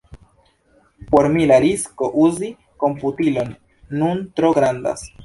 Por 1.11 1.27
mi, 1.35 1.43
la 1.51 1.59
risko 1.65 2.09
uzi 2.23 2.49
komputilon 2.85 3.53
nun 4.01 4.25
tro 4.41 4.53
grandas. 4.61 5.07